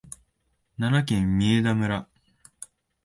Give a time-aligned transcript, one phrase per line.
[0.79, 2.07] 奈良県御杖村